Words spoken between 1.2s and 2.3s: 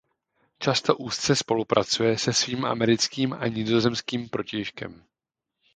spolupracuje